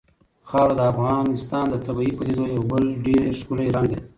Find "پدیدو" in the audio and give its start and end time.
2.17-2.45